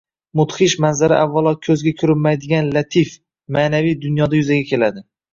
Mudhish 0.39 0.73
manzara 0.83 1.17
avvalo 1.25 1.51
ko‘zga 1.65 1.91
ko‘rinmaydigan 1.99 2.71
latif– 2.77 3.11
ma’naviy 3.57 3.93
dunyoda 4.07 4.39
yuzaga 4.41 4.65
keladi 4.71 5.05